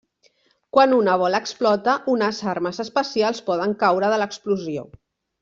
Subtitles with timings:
[0.77, 4.89] Quan una bola explota, unes armes especials poden caure de l'explosió.